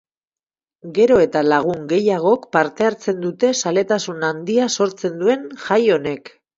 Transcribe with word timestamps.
Gero 0.95 1.17
eta 1.25 1.43
lagun 1.49 1.83
gehiagok 1.91 2.49
parte 2.59 2.89
hartzen 2.89 3.23
dute 3.29 3.55
zaletasun 3.61 4.29
handia 4.33 4.75
sortzen 4.81 5.25
duen 5.25 5.49
jai 5.71 5.83
honek. 6.01 6.39